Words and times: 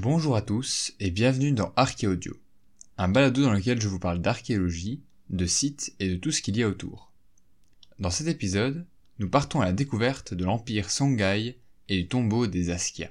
Bonjour 0.00 0.36
à 0.36 0.42
tous 0.42 0.92
et 1.00 1.10
bienvenue 1.10 1.50
dans 1.50 1.72
Archéaudio, 1.74 2.36
un 2.98 3.08
balado 3.08 3.42
dans 3.42 3.52
lequel 3.52 3.80
je 3.80 3.88
vous 3.88 3.98
parle 3.98 4.20
d'archéologie, 4.20 5.02
de 5.28 5.44
sites 5.44 5.92
et 5.98 6.08
de 6.08 6.14
tout 6.14 6.30
ce 6.30 6.40
qu'il 6.40 6.56
y 6.56 6.62
a 6.62 6.68
autour. 6.68 7.10
Dans 7.98 8.10
cet 8.10 8.28
épisode, 8.28 8.86
nous 9.18 9.28
partons 9.28 9.60
à 9.60 9.64
la 9.64 9.72
découverte 9.72 10.34
de 10.34 10.44
l'empire 10.44 10.88
Songhai 10.88 11.58
et 11.88 11.96
du 11.96 12.06
tombeau 12.06 12.46
des 12.46 12.70
Askia. 12.70 13.10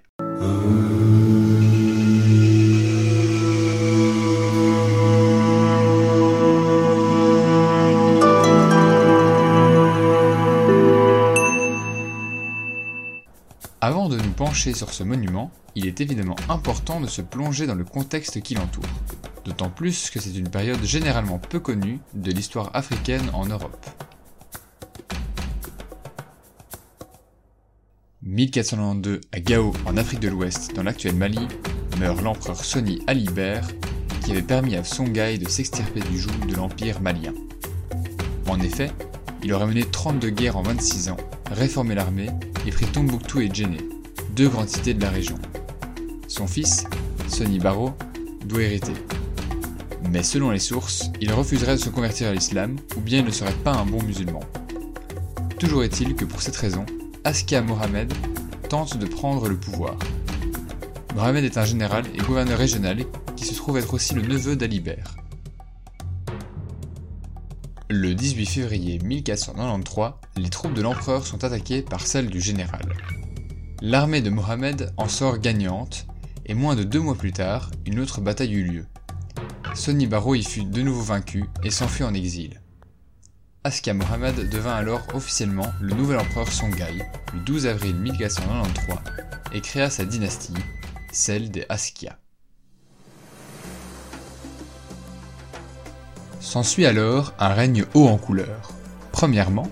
Avant 13.79 14.09
de 14.09 14.17
nous 14.17 14.31
pencher 14.31 14.73
sur 14.73 14.91
ce 14.91 15.03
monument, 15.03 15.51
il 15.75 15.85
est 15.85 16.01
évidemment 16.01 16.35
important 16.49 16.99
de 16.99 17.05
se 17.05 17.21
plonger 17.21 17.67
dans 17.67 17.75
le 17.75 17.83
contexte 17.83 18.41
qui 18.41 18.55
l'entoure, 18.55 18.83
d'autant 19.45 19.69
plus 19.69 20.09
que 20.09 20.19
c'est 20.19 20.35
une 20.35 20.49
période 20.49 20.83
généralement 20.83 21.37
peu 21.37 21.59
connue 21.59 21.99
de 22.15 22.31
l'histoire 22.31 22.71
africaine 22.73 23.29
en 23.33 23.45
Europe. 23.45 23.85
1492 28.23 29.21
à 29.31 29.39
Gao 29.39 29.73
en 29.85 29.95
Afrique 29.95 30.21
de 30.21 30.29
l'Ouest 30.29 30.75
dans 30.75 30.81
l'actuel 30.81 31.15
Mali, 31.15 31.47
meurt 31.99 32.19
l'empereur 32.23 32.65
Soni 32.65 33.03
Alibert 33.05 33.67
qui 34.25 34.31
avait 34.31 34.41
permis 34.41 34.75
à 34.75 34.83
Songhai 34.83 35.37
de 35.37 35.47
s'extirper 35.47 35.99
du 35.99 36.17
joug 36.17 36.47
de 36.49 36.55
l'empire 36.55 36.99
malien. 36.99 37.33
En 38.47 38.59
effet, 38.59 38.91
il 39.43 39.53
aurait 39.53 39.67
mené 39.67 39.83
32 39.83 40.31
guerres 40.31 40.57
en 40.57 40.63
26 40.63 41.09
ans, 41.09 41.17
réformé 41.51 41.93
l'armée 41.93 42.29
et 42.67 42.71
pris 42.71 42.85
Tombouctou 42.85 43.39
et 43.39 43.49
Djenné, 43.51 43.77
deux 44.35 44.49
grandes 44.49 44.67
cités 44.67 44.93
de 44.93 45.01
la 45.01 45.09
région. 45.09 45.37
Son 46.27 46.47
fils, 46.47 46.83
Sonny 47.29 47.59
Baro, 47.59 47.93
doit 48.45 48.63
hériter. 48.63 48.93
Mais 50.11 50.21
selon 50.21 50.51
les 50.51 50.59
sources, 50.59 51.09
il 51.21 51.31
refuserait 51.31 51.77
de 51.77 51.81
se 51.81 51.89
convertir 51.89 52.27
à 52.27 52.33
l'islam 52.33 52.75
ou 52.97 52.99
bien 52.99 53.19
il 53.19 53.25
ne 53.25 53.31
serait 53.31 53.53
pas 53.63 53.71
un 53.71 53.85
bon 53.85 54.03
musulman. 54.03 54.41
Toujours 55.59 55.83
est-il 55.83 56.13
que 56.15 56.25
pour 56.25 56.41
cette 56.41 56.57
raison, 56.57 56.85
Askia 57.23 57.61
Mohamed 57.61 58.13
tente 58.69 58.97
de 58.97 59.05
prendre 59.05 59.47
le 59.47 59.57
pouvoir. 59.57 59.97
Mohamed 61.15 61.45
est 61.45 61.57
un 61.57 61.65
général 61.65 62.03
et 62.13 62.19
gouverneur 62.19 62.57
régional 62.57 63.05
qui 63.37 63.45
se 63.45 63.55
trouve 63.55 63.77
être 63.77 63.93
aussi 63.93 64.13
le 64.13 64.21
neveu 64.21 64.55
d'Alibert. 64.55 65.16
Le 67.99 68.13
18 68.13 68.45
février 68.45 68.99
1493, 68.99 70.11
les 70.35 70.51
troupes 70.51 70.75
de 70.75 70.83
l'empereur 70.83 71.25
sont 71.25 71.43
attaquées 71.43 71.81
par 71.81 72.05
celles 72.05 72.29
du 72.29 72.39
général. 72.39 72.93
L'armée 73.81 74.21
de 74.21 74.29
Mohamed 74.29 74.93
en 74.97 75.09
sort 75.09 75.39
gagnante, 75.39 76.05
et 76.45 76.53
moins 76.53 76.75
de 76.75 76.83
deux 76.83 76.99
mois 76.99 77.15
plus 77.15 77.31
tard, 77.31 77.71
une 77.87 77.99
autre 77.99 78.21
bataille 78.21 78.53
eut 78.53 78.63
lieu. 78.63 78.85
Sonny 79.73 80.05
Baro 80.05 80.35
y 80.35 80.43
fut 80.43 80.63
de 80.63 80.83
nouveau 80.83 81.01
vaincu 81.01 81.45
et 81.63 81.71
s'enfuit 81.71 82.03
en 82.03 82.13
exil. 82.13 82.61
Askia 83.63 83.95
Mohamed 83.95 84.47
devint 84.47 84.75
alors 84.75 85.01
officiellement 85.15 85.73
le 85.81 85.95
nouvel 85.95 86.19
empereur 86.19 86.51
Songhai 86.51 86.99
le 87.33 87.39
12 87.39 87.65
avril 87.65 87.95
1493 87.95 88.97
et 89.53 89.61
créa 89.61 89.89
sa 89.89 90.05
dynastie, 90.05 90.53
celle 91.11 91.49
des 91.49 91.65
Askia. 91.67 92.19
S'ensuit 96.47 96.85
alors 96.85 97.33
un 97.39 97.49
règne 97.49 97.83
haut 97.93 98.07
en 98.07 98.17
couleur. 98.17 98.71
Premièrement, 99.11 99.69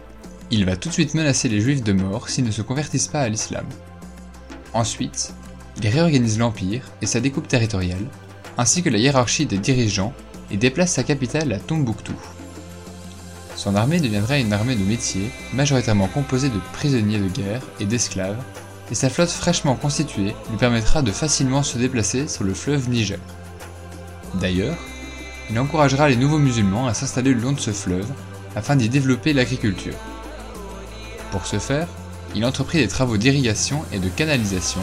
il 0.52 0.66
va 0.66 0.76
tout 0.76 0.90
de 0.90 0.94
suite 0.94 1.14
menacer 1.14 1.48
les 1.48 1.62
juifs 1.62 1.84
de 1.84 1.94
mort 1.94 2.28
s'ils 2.28 2.44
ne 2.44 2.52
se 2.52 2.62
convertissent 2.62 3.08
pas 3.08 3.22
à 3.22 3.30
l'islam. 3.30 3.66
Ensuite, 4.74 5.34
il 5.82 5.88
réorganise 5.88 6.38
l'empire 6.38 6.82
et 7.02 7.06
sa 7.06 7.22
découpe 7.22 7.48
territoriale, 7.48 8.06
ainsi 8.58 8.84
que 8.84 8.90
la 8.90 8.98
hiérarchie 8.98 9.46
des 9.46 9.58
dirigeants, 9.58 10.12
et 10.52 10.58
déplace 10.58 10.92
sa 10.92 11.04
capitale 11.04 11.54
à 11.54 11.60
Tombouctou. 11.60 12.20
Son 13.56 13.74
armée 13.76 14.02
deviendra 14.02 14.38
une 14.38 14.52
armée 14.52 14.76
de 14.76 14.84
métier, 14.84 15.32
majoritairement 15.54 16.10
composée 16.10 16.50
de 16.50 16.60
prisonniers 16.74 17.20
de 17.20 17.30
guerre 17.30 17.62
et 17.80 17.86
d'esclaves, 17.86 18.44
et 18.92 18.96
sa 18.96 19.10
flotte 19.10 19.30
fraîchement 19.30 19.76
constituée 19.76 20.36
lui 20.52 20.58
permettra 20.60 21.02
de 21.02 21.14
facilement 21.14 21.64
se 21.64 21.78
déplacer 21.78 22.28
sur 22.28 22.44
le 22.44 22.54
fleuve 22.54 22.90
Niger. 22.90 23.20
D'ailleurs, 24.42 24.76
il 25.50 25.60
encouragera 25.60 26.10
les 26.10 26.16
nouveaux 26.16 26.40
musulmans 26.40 26.88
à 26.88 26.94
s'installer 26.94 27.34
le 27.34 27.42
long 27.42 27.52
de 27.52 27.60
ce 27.60 27.72
fleuve 27.72 28.08
afin 28.56 28.76
d'y 28.76 28.90
développer 28.90 29.34
l'agriculture. 29.34 29.96
Pour 31.32 31.46
ce 31.46 31.60
faire, 31.60 31.88
il 32.34 32.46
entreprit 32.46 32.80
des 32.80 32.88
travaux 32.88 33.18
d'irrigation 33.18 33.84
et 33.92 34.00
de 34.00 34.10
canalisation 34.10 34.82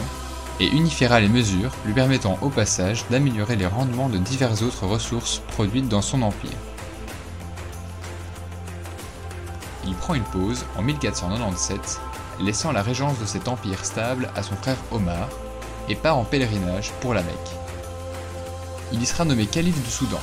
et 0.59 0.67
unifiera 0.67 1.19
les 1.19 1.27
mesures 1.27 1.71
lui 1.85 1.93
permettant 1.93 2.37
au 2.41 2.49
passage 2.49 3.05
d'améliorer 3.09 3.55
les 3.55 3.65
rendements 3.65 4.09
de 4.09 4.17
diverses 4.17 4.61
autres 4.61 4.85
ressources 4.85 5.41
produites 5.49 5.89
dans 5.89 6.01
son 6.01 6.21
empire. 6.21 6.51
Il 9.85 9.95
prend 9.95 10.13
une 10.13 10.23
pause 10.23 10.65
en 10.77 10.81
1497, 10.81 11.99
laissant 12.39 12.71
la 12.71 12.81
régence 12.81 13.19
de 13.19 13.25
cet 13.25 13.47
empire 13.47 13.83
stable 13.83 14.29
à 14.35 14.43
son 14.43 14.55
frère 14.55 14.77
Omar, 14.91 15.27
et 15.89 15.95
part 15.95 16.17
en 16.17 16.23
pèlerinage 16.23 16.91
pour 17.01 17.13
la 17.13 17.21
Mecque. 17.21 17.33
Il 18.93 19.01
y 19.01 19.05
sera 19.05 19.25
nommé 19.25 19.45
calife 19.45 19.83
du 19.83 19.89
Soudan, 19.89 20.21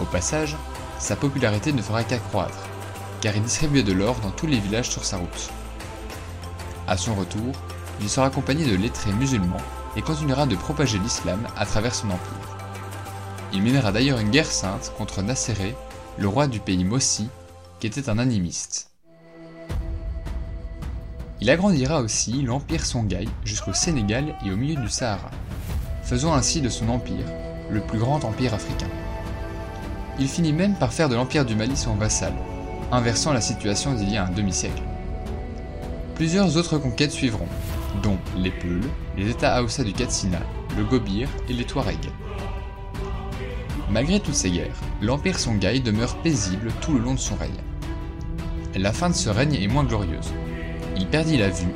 au 0.00 0.04
passage, 0.04 0.56
sa 0.98 1.16
popularité 1.16 1.72
ne 1.72 1.82
fera 1.82 2.04
qu'accroître, 2.04 2.68
car 3.20 3.36
il 3.36 3.42
distribuait 3.42 3.82
de 3.82 3.92
l'or 3.92 4.16
dans 4.20 4.30
tous 4.30 4.46
les 4.46 4.58
villages 4.58 4.90
sur 4.90 5.04
sa 5.04 5.16
route. 5.16 5.50
À 6.86 6.96
son 6.96 7.14
retour, 7.14 7.54
il 8.00 8.08
sera 8.08 8.26
accompagné 8.26 8.64
de 8.64 8.76
lettrés 8.76 9.12
musulmans 9.12 9.56
et 9.96 10.02
continuera 10.02 10.46
de 10.46 10.56
propager 10.56 10.98
l'islam 10.98 11.46
à 11.56 11.64
travers 11.66 11.94
son 11.94 12.08
empire. 12.08 12.56
Il 13.52 13.62
mènera 13.62 13.92
d'ailleurs 13.92 14.18
une 14.18 14.30
guerre 14.30 14.50
sainte 14.50 14.92
contre 14.98 15.22
Nasseré, 15.22 15.74
le 16.18 16.28
roi 16.28 16.46
du 16.46 16.60
pays 16.60 16.84
Mossi, 16.84 17.28
qui 17.78 17.86
était 17.86 18.08
un 18.10 18.18
animiste. 18.18 18.90
Il 21.40 21.50
agrandira 21.50 22.00
aussi 22.00 22.42
l'empire 22.42 22.84
Songhai 22.84 23.28
jusqu'au 23.44 23.72
Sénégal 23.72 24.34
et 24.44 24.50
au 24.50 24.56
milieu 24.56 24.80
du 24.80 24.88
Sahara, 24.88 25.30
faisant 26.02 26.34
ainsi 26.34 26.60
de 26.60 26.68
son 26.68 26.88
empire 26.88 27.26
le 27.70 27.80
plus 27.80 27.98
grand 27.98 28.24
empire 28.24 28.54
africain. 28.54 28.88
Il 30.18 30.28
finit 30.28 30.52
même 30.52 30.74
par 30.74 30.92
faire 30.92 31.08
de 31.08 31.16
l'Empire 31.16 31.44
du 31.44 31.56
Mali 31.56 31.76
son 31.76 31.96
vassal, 31.96 32.32
inversant 32.92 33.32
la 33.32 33.40
situation 33.40 33.94
d'il 33.94 34.12
y 34.12 34.16
a 34.16 34.24
un 34.24 34.30
demi-siècle. 34.30 34.82
Plusieurs 36.14 36.56
autres 36.56 36.78
conquêtes 36.78 37.10
suivront, 37.10 37.48
dont 38.02 38.18
les 38.36 38.52
Peuls, 38.52 38.88
les 39.16 39.30
États 39.30 39.56
Haoussa 39.56 39.82
du 39.82 39.92
Katsina, 39.92 40.38
le 40.76 40.84
Gobir 40.84 41.28
et 41.48 41.52
les 41.52 41.64
Touaregs. 41.64 42.12
Malgré 43.90 44.20
toutes 44.20 44.34
ces 44.34 44.50
guerres, 44.50 44.80
l'Empire 45.02 45.38
Songhai 45.38 45.80
demeure 45.80 46.16
paisible 46.18 46.70
tout 46.80 46.94
le 46.94 47.00
long 47.00 47.14
de 47.14 47.18
son 47.18 47.34
règne. 47.34 47.50
La 48.76 48.92
fin 48.92 49.10
de 49.10 49.14
ce 49.14 49.30
règne 49.30 49.54
est 49.54 49.68
moins 49.68 49.84
glorieuse. 49.84 50.32
Il 50.96 51.06
perdit 51.06 51.38
la 51.38 51.50
vue 51.50 51.72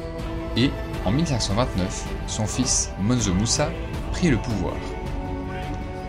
et, 0.57 0.71
en 1.05 1.11
1529, 1.11 2.07
son 2.29 2.47
fils 2.47 2.91
Monzo 3.01 3.35
Moussa 3.35 3.71
prit 4.13 4.31
le 4.31 4.39
pouvoir. 4.39 4.75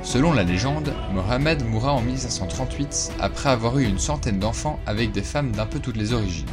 Selon 0.09 0.33
la 0.33 0.41
légende, 0.41 0.91
Mohamed 1.13 1.63
mourra 1.63 1.93
en 1.93 2.01
1538 2.01 3.11
après 3.19 3.49
avoir 3.49 3.77
eu 3.77 3.83
une 3.83 3.99
centaine 3.99 4.39
d'enfants 4.39 4.79
avec 4.87 5.11
des 5.11 5.21
femmes 5.21 5.51
d'un 5.51 5.67
peu 5.67 5.77
toutes 5.77 5.97
les 5.97 6.13
origines. 6.13 6.49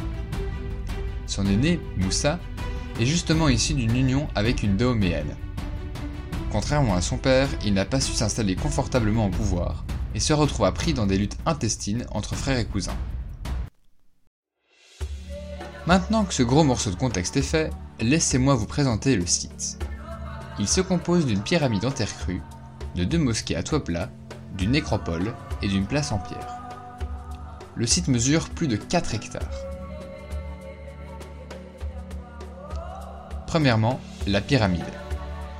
Son 1.25 1.43
aîné, 1.47 1.79
Moussa, 1.97 2.37
est 2.99 3.07
justement 3.07 3.49
issu 3.49 3.73
d'une 3.73 3.95
union 3.95 4.27
avec 4.35 4.61
une 4.61 4.77
Daoméenne. 4.77 5.35
Contrairement 6.51 6.93
à 6.93 7.01
son 7.01 7.17
père, 7.17 7.49
il 7.65 7.73
n'a 7.73 7.85
pas 7.85 7.99
su 7.99 8.13
s'installer 8.13 8.55
confortablement 8.55 9.25
au 9.25 9.31
pouvoir 9.31 9.85
et 10.13 10.19
se 10.19 10.33
retrouva 10.33 10.71
pris 10.71 10.93
dans 10.93 11.07
des 11.07 11.17
luttes 11.17 11.39
intestines 11.47 12.05
entre 12.11 12.35
frères 12.35 12.59
et 12.59 12.65
cousins. 12.65 12.97
Maintenant 15.87 16.25
que 16.25 16.33
ce 16.35 16.43
gros 16.43 16.63
morceau 16.63 16.91
de 16.91 16.95
contexte 16.95 17.37
est 17.37 17.41
fait, 17.41 17.71
laissez-moi 18.01 18.53
vous 18.53 18.67
présenter 18.67 19.15
le 19.15 19.25
site. 19.25 19.79
Il 20.59 20.67
se 20.67 20.81
compose 20.81 21.25
d'une 21.25 21.41
pyramide 21.41 21.85
en 21.85 21.91
terre 21.91 22.15
crue 22.19 22.43
de 22.97 23.03
deux 23.03 23.19
mosquées 23.19 23.55
à 23.55 23.63
toit 23.63 23.83
plat, 23.83 24.09
d'une 24.57 24.71
nécropole 24.71 25.33
et 25.61 25.67
d'une 25.67 25.85
place 25.85 26.11
en 26.11 26.17
pierre. 26.17 26.57
Le 27.75 27.85
site 27.85 28.07
mesure 28.07 28.49
plus 28.49 28.67
de 28.67 28.75
4 28.75 29.13
hectares. 29.13 29.43
Premièrement, 33.45 33.99
la 34.25 34.41
pyramide. 34.41 34.83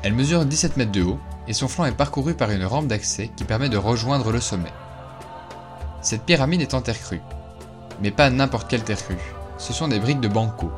Elle 0.01 0.15
mesure 0.15 0.45
17 0.45 0.77
mètres 0.77 0.91
de 0.91 1.03
haut 1.03 1.19
et 1.47 1.53
son 1.53 1.67
flanc 1.67 1.85
est 1.85 1.95
parcouru 1.95 2.33
par 2.33 2.49
une 2.49 2.65
rampe 2.65 2.87
d'accès 2.87 3.29
qui 3.37 3.43
permet 3.43 3.69
de 3.69 3.77
rejoindre 3.77 4.31
le 4.31 4.41
sommet. 4.41 4.73
Cette 6.01 6.23
pyramide 6.23 6.61
est 6.61 6.73
en 6.73 6.81
terre 6.81 6.99
crue. 6.99 7.21
Mais 8.01 8.11
pas 8.11 8.29
n'importe 8.29 8.69
quelle 8.69 8.83
terre 8.83 9.03
crue, 9.03 9.15
ce 9.57 9.73
sont 9.73 9.87
des 9.87 9.99
briques 9.99 10.19
de 10.19 10.27
banco. 10.27 10.71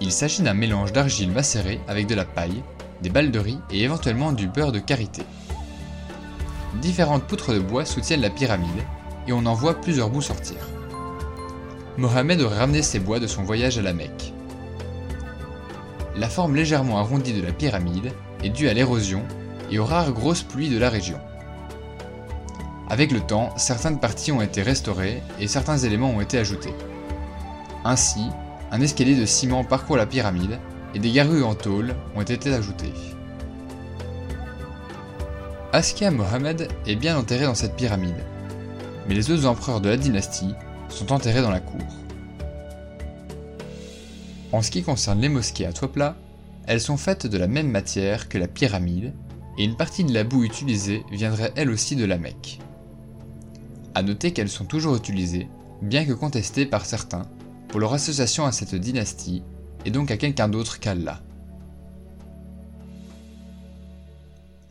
Il 0.00 0.12
s'agit 0.12 0.42
d'un 0.42 0.54
mélange 0.54 0.92
d'argile 0.92 1.30
macérée 1.30 1.80
avec 1.88 2.06
de 2.06 2.14
la 2.14 2.24
paille, 2.24 2.62
des 3.02 3.10
balles 3.10 3.30
de 3.30 3.38
riz 3.38 3.58
et 3.70 3.82
éventuellement 3.82 4.32
du 4.32 4.48
beurre 4.48 4.72
de 4.72 4.78
karité. 4.78 5.22
Différentes 6.80 7.24
poutres 7.24 7.52
de 7.52 7.58
bois 7.58 7.84
soutiennent 7.84 8.20
la 8.20 8.30
pyramide 8.30 8.82
et 9.26 9.32
on 9.32 9.46
en 9.46 9.54
voit 9.54 9.80
plusieurs 9.80 10.10
bouts 10.10 10.22
sortir. 10.22 10.56
Mohamed 11.96 12.40
aurait 12.42 12.58
ramené 12.58 12.82
ces 12.82 12.98
bois 12.98 13.20
de 13.20 13.26
son 13.26 13.42
voyage 13.42 13.78
à 13.78 13.82
la 13.82 13.92
Mecque. 13.92 14.32
La 16.16 16.28
forme 16.28 16.56
légèrement 16.56 16.98
arrondie 16.98 17.32
de 17.32 17.42
la 17.42 17.52
pyramide 17.52 18.12
est 18.42 18.50
due 18.50 18.68
à 18.68 18.74
l'érosion 18.74 19.22
et 19.70 19.78
aux 19.78 19.84
rares 19.84 20.12
grosses 20.12 20.42
pluies 20.42 20.70
de 20.70 20.78
la 20.78 20.90
région. 20.90 21.18
Avec 22.88 23.10
le 23.10 23.20
temps, 23.20 23.52
certaines 23.56 23.98
parties 23.98 24.32
ont 24.32 24.42
été 24.42 24.62
restaurées 24.62 25.22
et 25.40 25.48
certains 25.48 25.78
éléments 25.78 26.10
ont 26.10 26.20
été 26.20 26.38
ajoutés. 26.38 26.74
Ainsi, 27.84 28.26
un 28.70 28.80
escalier 28.80 29.14
de 29.14 29.26
ciment 29.26 29.64
parcourt 29.64 29.96
la 29.96 30.06
pyramide 30.06 30.58
et 30.96 30.98
des 30.98 31.12
garrues 31.12 31.44
en 31.44 31.54
tôle 31.54 31.94
ont 32.14 32.22
été 32.22 32.54
ajoutées. 32.54 32.94
Askia 35.70 36.10
Mohammed 36.10 36.68
est 36.86 36.96
bien 36.96 37.18
enterré 37.18 37.44
dans 37.44 37.54
cette 37.54 37.76
pyramide, 37.76 38.24
mais 39.06 39.14
les 39.14 39.30
autres 39.30 39.44
empereurs 39.44 39.82
de 39.82 39.90
la 39.90 39.98
dynastie 39.98 40.54
sont 40.88 41.12
enterrés 41.12 41.42
dans 41.42 41.50
la 41.50 41.60
cour. 41.60 41.86
En 44.52 44.62
ce 44.62 44.70
qui 44.70 44.82
concerne 44.82 45.20
les 45.20 45.28
mosquées 45.28 45.66
à 45.66 45.74
toit 45.74 46.16
elles 46.66 46.80
sont 46.80 46.96
faites 46.96 47.26
de 47.26 47.36
la 47.36 47.46
même 47.46 47.70
matière 47.70 48.30
que 48.30 48.38
la 48.38 48.48
pyramide, 48.48 49.12
et 49.58 49.64
une 49.64 49.76
partie 49.76 50.02
de 50.02 50.14
la 50.14 50.24
boue 50.24 50.44
utilisée 50.44 51.04
viendrait 51.12 51.52
elle 51.56 51.68
aussi 51.68 51.94
de 51.94 52.06
la 52.06 52.16
Mecque. 52.16 52.58
A 53.94 54.02
noter 54.02 54.32
qu'elles 54.32 54.48
sont 54.48 54.64
toujours 54.64 54.96
utilisées, 54.96 55.48
bien 55.82 56.06
que 56.06 56.14
contestées 56.14 56.64
par 56.64 56.86
certains, 56.86 57.26
pour 57.68 57.80
leur 57.80 57.92
association 57.92 58.46
à 58.46 58.52
cette 58.52 58.74
dynastie, 58.74 59.42
et 59.84 59.90
donc 59.90 60.10
à 60.10 60.16
quelqu'un 60.16 60.48
d'autre 60.48 60.80
qu'Allah. 60.80 61.22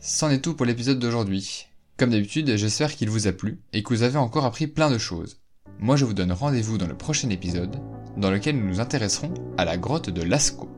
C'en 0.00 0.30
est 0.30 0.40
tout 0.40 0.54
pour 0.54 0.66
l'épisode 0.66 0.98
d'aujourd'hui. 0.98 1.66
Comme 1.96 2.10
d'habitude, 2.10 2.56
j'espère 2.56 2.94
qu'il 2.94 3.10
vous 3.10 3.26
a 3.26 3.32
plu 3.32 3.60
et 3.72 3.82
que 3.82 3.88
vous 3.88 4.02
avez 4.02 4.18
encore 4.18 4.44
appris 4.44 4.66
plein 4.66 4.90
de 4.90 4.98
choses. 4.98 5.40
Moi 5.78 5.96
je 5.96 6.04
vous 6.04 6.14
donne 6.14 6.32
rendez-vous 6.32 6.78
dans 6.78 6.86
le 6.86 6.96
prochain 6.96 7.30
épisode, 7.30 7.76
dans 8.16 8.30
lequel 8.30 8.58
nous 8.58 8.66
nous 8.66 8.80
intéresserons 8.80 9.32
à 9.56 9.64
la 9.64 9.76
grotte 9.76 10.10
de 10.10 10.22
Lascaux. 10.22 10.70